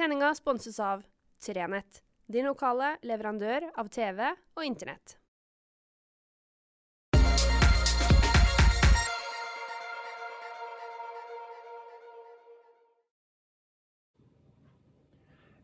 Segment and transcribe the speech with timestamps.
[0.00, 1.02] Sendinga sponses av
[1.44, 5.12] Trenett, din lokale leverandør av TV og Internett.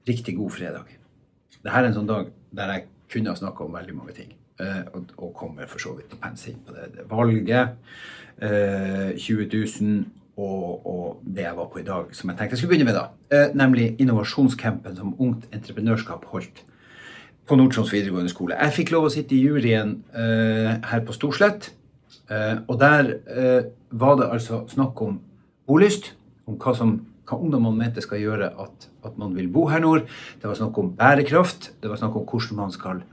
[0.04, 0.92] Riktig god fredag.
[1.56, 2.28] Dette er en sånn dag
[2.60, 4.36] der jeg kunne ha snakka om veldig mange ting.
[4.60, 6.24] eh, og, kommer for så vidt til å
[6.68, 7.08] på det.
[7.08, 7.80] valget,
[8.36, 9.48] eh, 20
[9.80, 12.90] 000 og, og det jeg var på i dag, som jeg tenkte jeg skulle begynne
[12.90, 13.06] med, da.
[13.32, 16.62] Eh, nemlig innovasjonscampen som Ungt Entreprenørskap holdt
[17.46, 18.58] på Nord-Troms videregående skole.
[18.58, 21.70] Jeg fikk lov å sitte i juryen eh, her på Storslett.
[22.28, 25.20] Eh, og der eh, var det altså snakk om
[25.66, 26.12] bolyst,
[26.46, 26.96] om hva, som,
[27.26, 30.08] hva ungdommene mente skal gjøre at, at man vil bo her nord.
[30.42, 31.72] Det var snakk om bærekraft.
[31.80, 33.04] Det var snakk om hvordan man skal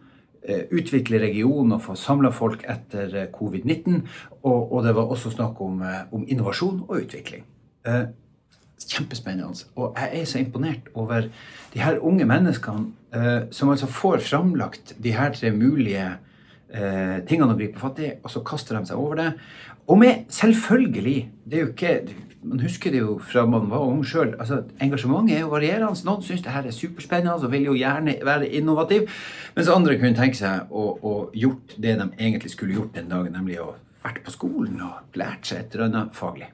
[0.44, 4.02] utvikle regionen og få samla folk etter eh, covid-19.
[4.44, 7.46] Og, og det var også snakk om, eh, om innovasjon og utvikling.
[7.88, 8.06] Eh,
[8.84, 9.64] Kjempespennende.
[9.80, 11.30] Og jeg er så imponert over
[11.74, 16.04] de her unge menneskene eh, som altså får framlagt de her tre mulige
[16.74, 19.30] eh, tingene å gripe fatt i, og så kaster de seg over det.
[19.88, 24.06] Og med selvfølgelig Det er jo ikke Man husker det jo fra man var ung
[24.06, 24.34] sjøl.
[24.40, 25.96] Altså, engasjementet er jo varierende.
[26.06, 29.08] Noen syns det her er superspennende og vil jo gjerne være innovativ,
[29.56, 33.32] mens andre kunne tenke seg å, å gjort det de egentlig skulle gjort den dagen,
[33.32, 33.70] nemlig å
[34.04, 36.52] vært på skolen og lært seg et eller annet faglig.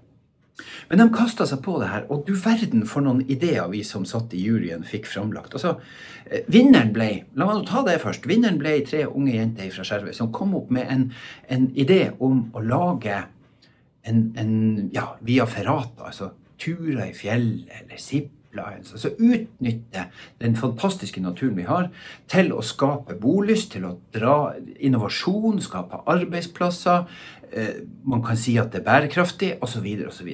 [0.90, 4.06] Men de kasta seg på det her, og du verden for noen ideer vi som
[4.10, 5.56] satt i juryen, fikk framlagt.
[5.58, 5.76] Altså,
[6.26, 10.14] eh, Vinneren ble la meg ta det først, vinneren ble tre unge jenter fra Skjervøy
[10.18, 11.08] som kom opp med en,
[11.48, 13.24] en idé om å lage
[14.08, 18.02] en, en ja, via ferrata, altså turer i fjellet eller
[18.50, 18.92] zipplines.
[18.92, 20.06] Altså utnytte
[20.40, 21.90] den fantastiske naturen vi har,
[22.28, 27.06] til å skape bolyst, til å dra innovasjon, skape arbeidsplasser.
[27.52, 29.86] Eh, man kan si at det er bærekraftig, osv.
[30.08, 30.30] osv.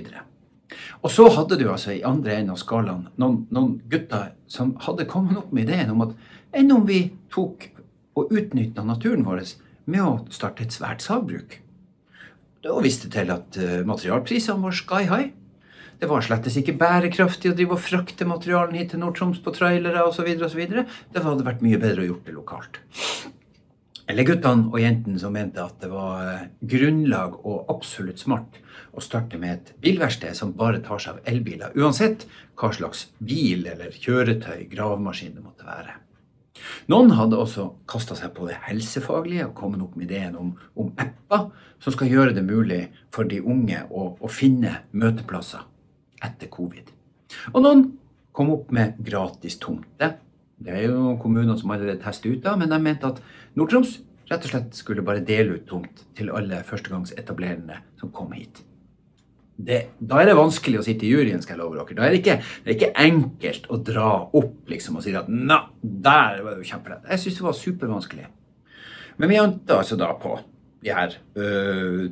[1.04, 5.06] Og så hadde du altså i andre enden av skalaen noen, noen gutter som hadde
[5.06, 6.16] kommet opp med ideen om at
[6.56, 7.70] enn om vi tok
[8.16, 9.44] og utnytta naturen vår
[9.86, 11.60] med å starte et svært sagbruk?
[12.66, 15.34] Da viste til at eh, materialprisene var sky high.
[16.00, 20.04] Det var slettes ikke bærekraftig å drive og frakte materialen hit til Nord-Troms på trailere
[20.04, 20.28] osv.
[20.36, 22.80] Det hadde vært mye bedre å gjort det lokalt.
[24.06, 28.60] Eller guttene og jentene som mente at det var eh, grunnlag og absolutt smart
[28.94, 32.28] å starte med et bilverksted som bare tar seg av elbiler, uansett
[32.60, 35.98] hva slags bil eller kjøretøy, gravemaskin det måtte være.
[36.92, 40.94] Noen hadde også kasta seg på det helsefaglige og kommet opp med ideen om, om
[41.02, 41.50] apper
[41.82, 42.84] som skal gjøre det mulig
[43.14, 45.66] for de unge å, å finne møteplasser
[46.26, 46.92] etter covid.
[47.54, 47.86] Og noen
[48.36, 50.12] kom opp med gratis tomte.
[50.56, 53.22] Det er jo kommuner som allerede tester ut da, men de mente at
[53.60, 53.98] Nord-Troms
[54.30, 58.64] rett og slett skulle bare dele ut tomt til alle førstegangsetablerende som kom hit.
[59.56, 61.96] Det, da er det vanskelig å sitte i juryen, skal jeg love dere.
[61.96, 65.30] Da er det ikke, det er ikke enkelt å dra opp liksom, og si at
[65.32, 67.06] na, der var det jo kjempelett.
[67.08, 68.28] Jeg syns det var supervanskelig.
[69.22, 70.34] Men vi ante altså da på
[70.84, 71.46] de her ø,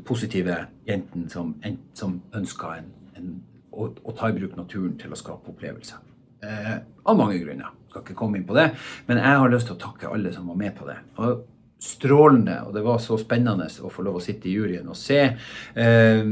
[0.08, 0.56] positive
[0.88, 1.52] jentene som,
[1.98, 2.88] som ønska en,
[3.20, 3.34] en,
[3.84, 6.04] å, å, ta i bruk naturen til å skape opplevelser.
[6.44, 7.72] Eh, av mange grunner.
[7.92, 8.70] Skal ikke komme inn på det.
[9.08, 10.98] Men jeg har lyst til å takke alle som var med på det.
[11.22, 11.44] Og
[11.84, 15.20] strålende, og det var så spennende å få lov å sitte i juryen og se
[15.20, 16.30] eh,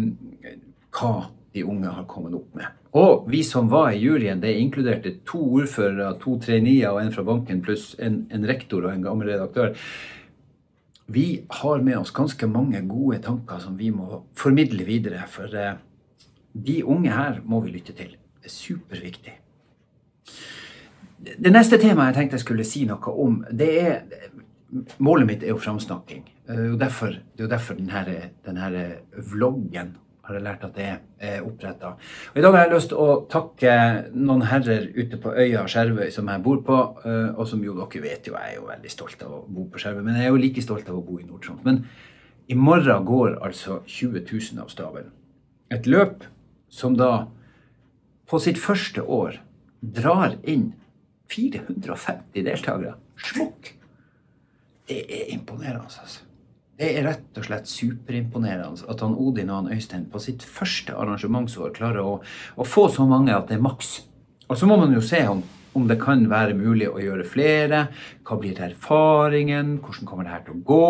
[0.95, 1.15] hva
[1.51, 2.77] de unge har kommet opp med.
[2.95, 7.23] Og vi som var i juryen, det inkluderte to ordførere, to traineer og en fra
[7.27, 9.75] banken, pluss en, en rektor og en gammel redaktør.
[11.11, 15.25] Vi har med oss ganske mange gode tanker som vi må formidle videre.
[15.31, 15.79] For eh,
[16.53, 18.17] de unge her må vi lytte til.
[18.41, 19.37] Det er superviktig.
[21.21, 24.01] Det neste temaet jeg tenkte jeg skulle si noe om, det er
[25.03, 26.21] Målet mitt er jo framsnakking.
[26.47, 28.13] Det er jo derfor, er denne,
[28.45, 28.83] denne
[29.33, 29.89] vloggen
[30.21, 30.87] har jeg lært at det
[31.19, 31.95] er oppretta.
[32.37, 33.73] I dag har jeg lyst til å takke
[34.15, 36.77] noen herrer ute på øya Skjervøy som jeg bor på.
[37.35, 39.81] Og som jo dere vet jo, jeg er jo veldig stolt av å bo på
[39.81, 40.05] Skjervøy.
[40.07, 41.65] Men jeg er jo like stolt av å bo i Nord-Troms.
[41.67, 41.83] Men
[42.47, 45.11] i morgen går altså 20 000 av stabelen.
[45.71, 46.23] Et løp
[46.71, 47.27] som da
[48.31, 49.41] på sitt første år
[49.81, 50.71] drar inn
[51.31, 52.95] 450 deltakere.
[53.19, 53.73] Smukk!
[54.87, 56.23] Det er imponerende, altså.
[56.81, 60.95] Det er rett og slett superimponerende at han Odin og han Øystein på sitt første
[60.97, 62.15] arrangementsår klarer å,
[62.57, 63.99] å få så mange at det er maks.
[64.49, 65.43] Og så må man jo se om,
[65.77, 67.81] om det kan være mulig å gjøre flere.
[68.27, 69.77] Hva blir erfaringen?
[69.83, 70.89] Hvordan kommer det her til å gå?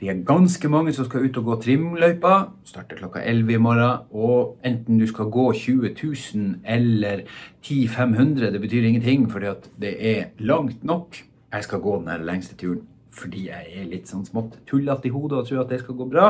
[0.00, 2.34] Vi er ganske mange som skal ut og gå trimløypa.
[2.68, 4.08] Starter klokka 11 i morgen.
[4.14, 7.26] Og enten du skal gå 20 000 eller
[7.64, 11.20] 10 500, det betyr ingenting, fordi det er langt nok.
[11.54, 12.82] Jeg skal gå den lengste turen
[13.14, 16.06] fordi jeg er litt sånn smått tullete i hodet og tror at det skal gå
[16.10, 16.26] bra.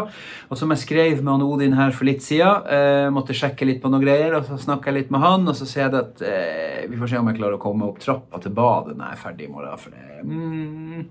[0.48, 3.82] Og som jeg skrev med han Odin her for litt siden, eh, måtte sjekke litt
[3.82, 6.24] på noen greier, og så snakka jeg litt med han, og så sier jeg at
[6.28, 9.18] eh, vi får se om jeg klarer å komme opp trappa til badet når jeg
[9.18, 9.80] er ferdig i morgen.
[9.80, 11.02] For det, mm,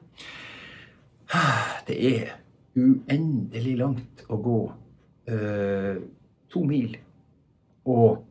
[1.90, 2.36] det er
[2.74, 4.60] uendelig langt å gå
[5.30, 5.98] eh,
[6.54, 6.94] to mil
[7.90, 8.22] og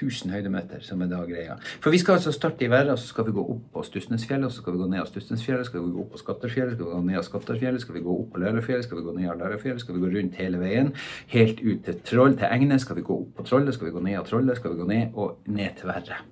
[0.00, 1.56] 1000 høydemeter, som er da greia.
[1.80, 4.54] For vi skal altså starte i Verra, så skal vi gå opp på Stussnesfjellet, og
[4.54, 6.96] så skal vi gå ned av Stussnesfjellet, skal vi gå opp på Skatterfjellet, skal vi
[6.96, 9.40] gå ned av Skatterfjellet, skal vi gå opp på Lærerfjellet, skal vi gå ned av
[9.42, 10.92] Lærerfjellet, skal vi gå rundt hele veien,
[11.34, 14.04] helt ut til Troll, til Egne, skal vi gå opp på Trollet, skal vi gå
[14.08, 16.22] ned av Trollet, skal vi gå ned og ned til Verre.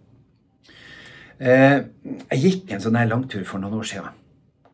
[1.39, 1.77] Eh,
[2.33, 4.25] jeg gikk en sånn her langtur for noen år siden.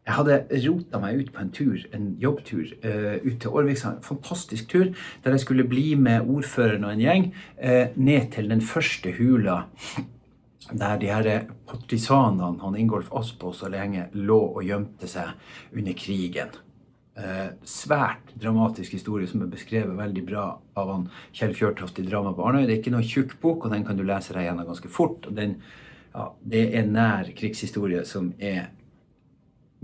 [0.05, 0.35] Jeg hadde
[0.67, 3.95] rota meg ut på en tur, en jobbtur uh, ut til Årviksa.
[3.95, 4.91] En fantastisk tur
[5.25, 9.63] der jeg skulle bli med ordføreren og en gjeng uh, ned til den første hula
[10.73, 15.35] der de her partisanene, han Ingolf Aspås så lenge, lå og gjemte seg
[15.77, 16.55] under krigen.
[17.15, 20.47] Uh, svært dramatisk historie som er beskrevet veldig bra
[20.81, 21.05] av han
[21.37, 22.65] Kjell Fjørtoft i Drama på Arnøy.
[22.65, 25.29] Det er ikke noe tjukk bok, og den kan du lese deg gjennom ganske fort.
[25.29, 25.61] og den,
[26.13, 28.73] ja, Det er nær krigshistorie som er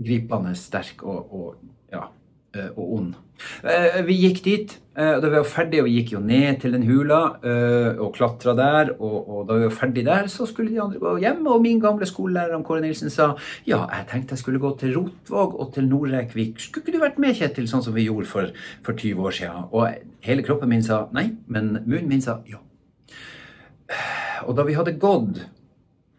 [0.05, 1.55] gripende sterk og, og,
[1.91, 2.07] ja,
[2.55, 3.11] eh, og ond.
[3.65, 4.77] Eh, vi gikk dit.
[4.91, 7.19] Eh, da vi var ferdige, og vi gikk jo ned til den hula
[8.03, 8.91] og klatra der.
[8.99, 11.45] Og, og, da vi var ferdige der, så skulle de andre gå hjem.
[11.47, 13.31] Og min gamle skolelærer Kåre Nilsen sa
[13.67, 16.59] ja, jeg tenkte jeg skulle gå til Rotvåg og til Nord-Reykvik.
[16.59, 18.51] Skulle ikke du vært med, Kjetil, sånn som vi gjorde for,
[18.85, 19.69] for 20 år siden?
[19.71, 22.61] Og hele kroppen min sa nei, men munnen min sa ja.
[24.47, 25.41] Og da vi hadde gått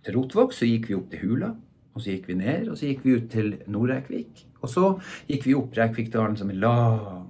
[0.02, 1.52] til Rotvåg, så gikk vi opp til hula.
[1.93, 4.47] Og så gikk vi ned, og så gikk vi ut til Nord-Reykvik.
[4.62, 4.85] Og så
[5.29, 7.27] gikk vi opp Reykvikdalen, som er lang,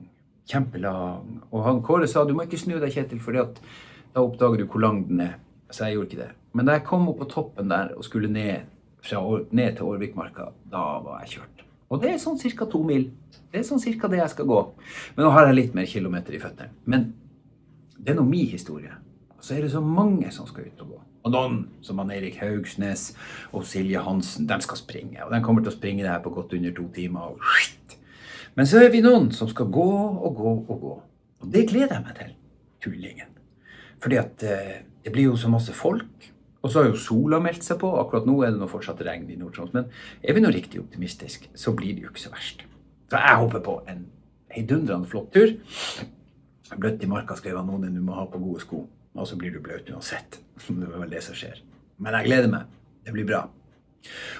[0.50, 1.40] kjempelang.
[1.50, 4.84] Og han Kåre sa du må ikke snu deg, Kjetil, for da oppdager du hvor
[4.84, 5.34] lang den er.
[5.72, 6.30] Så jeg gjorde ikke det.
[6.52, 8.68] Men da jeg kom opp på toppen der og skulle ned,
[9.02, 11.64] fra, ned til Årvikmarka, da var jeg kjørt.
[11.92, 12.66] Og det er sånn ca.
[12.70, 13.08] to mil.
[13.52, 14.60] Det er sånn cirka det jeg skal gå.
[15.16, 16.72] Men nå har jeg litt mer kilometer i føttene.
[16.88, 17.10] Men
[17.98, 18.94] det er nå min historie.
[19.42, 20.96] Og så er det så mange som skal ut og gå.
[21.26, 23.08] Og noen, som han Erik Haugsnes
[23.50, 25.18] og Silje Hansen, de skal springe.
[25.24, 27.34] Og de kommer til å springe det her på godt under to timer.
[28.54, 30.92] Men så er vi noen som skal gå og gå og gå.
[31.42, 32.30] Og det gleder jeg meg til.
[32.86, 33.34] Tullingen.
[34.06, 36.30] Fordi at eh, det blir jo så masse folk.
[36.62, 37.90] Og så har jo sola meldt seg på.
[37.98, 39.74] Akkurat nå er det nå fortsatt regn i Nord-Troms.
[39.74, 39.90] Men
[40.22, 42.62] er vi nå riktig optimistiske, så blir det jo ikke så verst.
[43.10, 44.06] Så jeg håper på en
[44.54, 45.58] heidundrende flott tur.
[46.78, 48.86] Bløtt i marka, skrev han noen, du må ha på gode sko
[49.16, 50.40] og så blir du blaut uansett.
[50.68, 51.60] Det er vel det som skjer.
[52.02, 52.66] Men jeg gleder meg.
[53.04, 53.44] Det blir bra.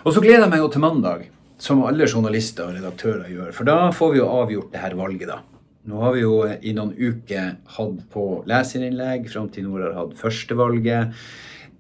[0.03, 1.25] Og så gleder jeg meg jo til mandag,
[1.63, 3.53] som alle journalister og redaktører gjør.
[3.55, 5.41] For da får vi jo avgjort det her valget, da.
[5.91, 10.17] Nå har vi jo i noen uker hatt på leserinnlegg, fram til Nord har hatt
[10.19, 11.17] førstevalget.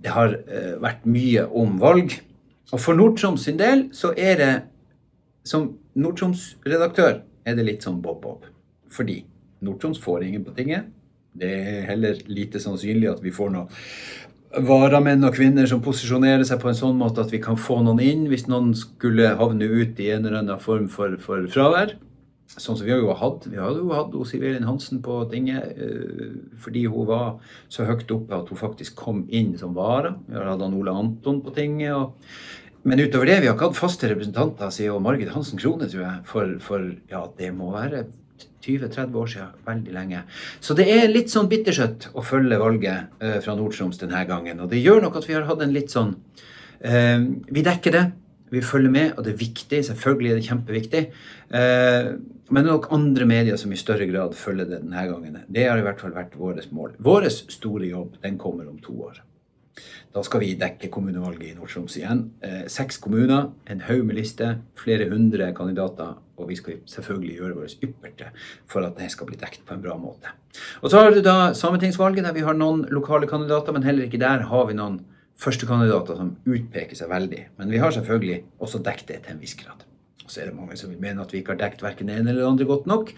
[0.02, 2.16] Det har uh, vært mye om valg.
[2.72, 4.52] Og for Nord-Troms sin del så er det
[5.46, 5.68] som
[5.98, 8.46] Nord-Troms-redaktør er det litt sånn bob-bob.
[8.90, 9.20] Fordi
[9.62, 10.90] Nord-Troms får ingen på tinget.
[11.32, 13.68] Det er heller lite sannsynlig at vi får noen
[14.52, 18.00] varamenn og -kvinner som posisjonerer seg på en sånn måte at vi kan få noen
[18.00, 21.96] inn hvis noen skulle havne ut i en eller annen form for, for fravær.
[22.52, 23.46] Sånn som vi har jo hatt.
[23.48, 27.38] Vi hadde jo hatt Sivilin Hansen på tinget eh, fordi hun var
[27.68, 30.14] så høyt oppe at hun faktisk kom inn som vara.
[30.28, 31.94] Vi har hatt Ole Anton på tinget.
[31.96, 32.12] Og,
[32.84, 36.18] men utover det, vi har ikke hatt faste representanter siden Margit Hansen Krone, tror jeg.
[36.28, 38.04] For, for ja, det må være
[38.64, 39.52] 20-30 år siden.
[39.66, 40.24] Veldig lenge.
[40.60, 44.62] Så det er litt sånn bittersøtt å følge valget uh, fra Nord-Troms denne gangen.
[44.62, 47.18] Og det gjør nok at vi har hatt en litt sånn uh,
[47.52, 48.04] Vi dekker det.
[48.52, 49.80] Vi følger med, og det er viktig.
[49.88, 51.02] Selvfølgelig er det kjempeviktig.
[51.48, 52.12] Uh,
[52.52, 55.42] men det er nok andre medier som i større grad følger det denne gangen.
[55.48, 56.96] Det har i hvert fall vært vårt mål.
[57.00, 59.22] Vår store jobb den kommer om to år.
[60.12, 62.26] Da skal vi dekke kommunevalget i Nord-Troms igjen.
[62.44, 66.18] Eh, seks kommuner, en haug med lister, flere hundre kandidater.
[66.42, 68.32] Og vi skal selvfølgelig gjøre vårt ypperste
[68.70, 70.34] for at det skal bli dekt på en bra måte.
[70.82, 74.20] Og så har du da Sametingsvalget, der vi har noen lokale kandidater, men heller ikke
[74.22, 75.00] der har vi noen
[75.42, 77.46] førstekandidater som utpeker seg veldig.
[77.58, 79.86] Men vi har selvfølgelig også dekt det til en viss grad.
[80.26, 82.30] Så er det mange som vil mene at vi ikke har dekt verken det ene
[82.30, 83.10] eller det andre godt nok.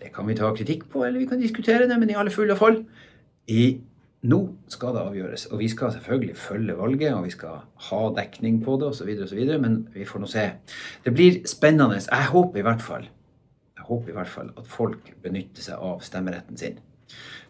[0.00, 2.56] Det kan vi ta kritikk på, eller vi kan diskutere det, men i alle fulle
[2.58, 2.82] fall.
[3.50, 3.80] I
[4.28, 8.58] nå skal det avgjøres, og vi skal selvfølgelig følge valget, og vi skal ha dekning
[8.64, 9.14] på det osv.,
[9.62, 10.44] men vi får nå se.
[11.04, 12.02] Det blir spennende.
[12.04, 13.08] Jeg håper i hvert fall
[13.80, 16.76] jeg håper i hvert fall at folk benytter seg av stemmeretten sin.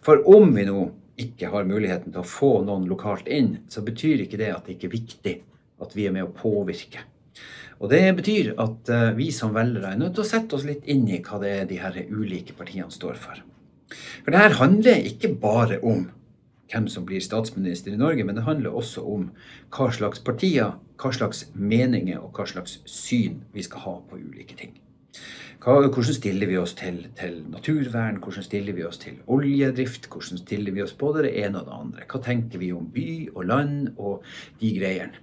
[0.04, 0.84] For om vi nå
[1.20, 4.76] ikke har muligheten til å få noen lokalt inn, så betyr ikke det at det
[4.76, 5.34] ikke er viktig
[5.82, 7.02] at vi er med å påvirke.
[7.80, 10.86] Og det betyr at eh, vi som velgere er nødt til å sette oss litt
[10.92, 13.40] inn i hva det er de her ulike partiene står for.
[13.90, 16.06] For det her handler ikke bare om
[16.70, 19.30] hvem som blir statsminister i Norge, men det handler også om
[19.74, 24.56] hva slags partier, hva slags meninger og hva slags syn vi skal ha på ulike
[24.58, 24.78] ting.
[25.60, 28.16] Hvordan stiller vi oss til, til, naturvern?
[28.24, 30.08] Hvordan stiller vi oss til oljedrift?
[30.08, 32.06] Hvordan stiller vi oss både det ene og det andre?
[32.08, 34.24] Hva tenker vi om by og land og
[34.62, 35.20] de greiene?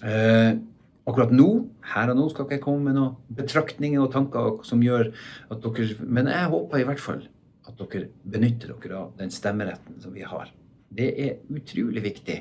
[0.00, 0.56] Eh,
[1.04, 1.50] akkurat nå,
[1.92, 5.12] her og nå, skal ikke jeg komme med noen betraktninger og tanker som gjør
[5.52, 7.22] at dere Men jeg håper i hvert fall
[7.68, 10.48] at dere benytter dere av den stemmeretten som vi har.
[10.94, 12.38] Det er utrolig viktig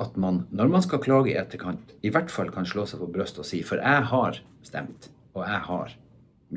[0.00, 3.10] at man, når man skal klage i etterkant, i hvert fall kan slå seg på
[3.12, 5.96] brystet og si for jeg har stemt, og jeg har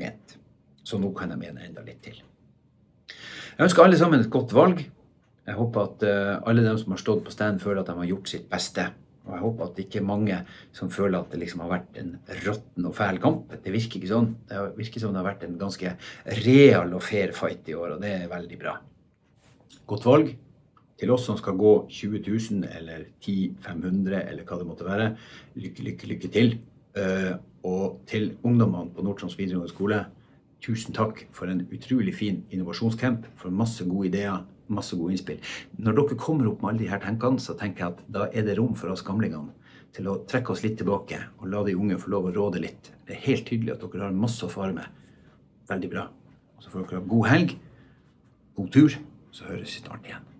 [0.00, 0.36] ment.
[0.86, 2.20] Så nå kan jeg mene enda litt til.
[3.56, 4.84] Jeg ønsker alle sammen et godt valg.
[5.46, 8.08] Jeg håper at uh, alle dem som har stått på stand, føler at de har
[8.10, 8.86] gjort sitt beste.
[9.26, 10.36] Og jeg håper at det ikke er mange
[10.76, 12.12] som føler at det liksom har vært en
[12.44, 13.54] råtten og fæl kamp.
[13.64, 14.28] Det virker ikke sånn.
[14.46, 15.94] Det virker som det har vært en ganske
[16.44, 18.76] real og fair fight i år, og det er veldig bra.
[19.90, 20.30] Godt valg.
[20.96, 25.10] Til oss som skal gå 20 000 eller 10 500 eller hva det måtte være,
[25.60, 26.56] lykke, lykke, lykke til.
[26.96, 27.36] Uh,
[27.68, 29.98] og til ungdommene på Nord-Troms videregående skole,
[30.64, 33.26] tusen takk for en utrolig fin innovasjonscamp.
[33.36, 35.42] For masse gode ideer, masse gode innspill.
[35.76, 38.46] Når dere kommer opp med alle de her tenkene, så tenker jeg at da er
[38.46, 39.52] det rom for oss gamlingene
[39.96, 42.92] til å trekke oss litt tilbake og la de unge få lov å råde litt.
[43.08, 45.04] Det er helt tydelig at dere har masse å fare med.
[45.70, 46.06] Veldig bra.
[46.56, 47.58] Og så får dere ha god helg,
[48.56, 48.96] god tur,
[49.32, 50.35] så høres vi snart igjen.